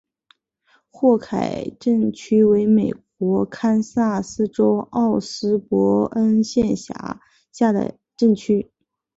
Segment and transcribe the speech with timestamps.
[0.89, 8.71] 霍凯镇区为美国堪萨斯州奥斯伯恩县辖下的镇区。